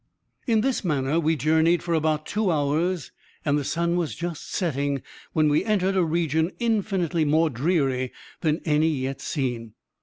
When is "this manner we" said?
0.61-1.35